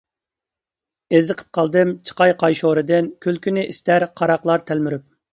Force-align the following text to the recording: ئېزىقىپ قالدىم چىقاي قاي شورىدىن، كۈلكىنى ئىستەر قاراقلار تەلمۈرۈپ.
ئېزىقىپ 1.17 1.49
قالدىم 1.57 1.91
چىقاي 2.09 2.33
قاي 2.43 2.57
شورىدىن، 2.59 3.09
كۈلكىنى 3.25 3.67
ئىستەر 3.73 4.05
قاراقلار 4.23 4.65
تەلمۈرۈپ. 4.73 5.05